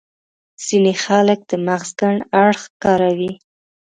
ځينې 0.65 0.93
خلک 1.03 1.39
د 1.49 1.51
مغز 1.67 1.89
کڼ 1.99 2.15
اړخ 2.43 2.61
کاروي. 2.83 3.33